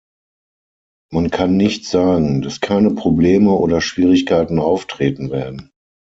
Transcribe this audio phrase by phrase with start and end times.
[1.11, 5.69] Man kann nicht sagen, dass keine Probleme oder Schwierigkeiten auftreten werden.